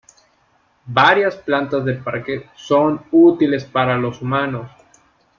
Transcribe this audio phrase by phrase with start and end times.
[0.87, 4.71] Varias plantas del parque son útiles para los humanos.